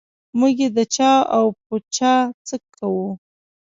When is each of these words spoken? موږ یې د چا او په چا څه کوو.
موږ 0.39 0.55
یې 0.63 0.67
د 0.77 0.79
چا 0.95 1.11
او 1.37 1.45
په 1.65 1.75
چا 1.95 2.13
څه 2.47 2.55
کوو. 2.75 3.07